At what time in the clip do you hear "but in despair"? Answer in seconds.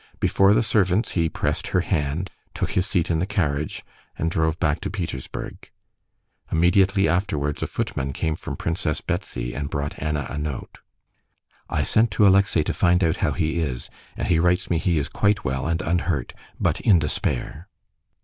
16.59-17.67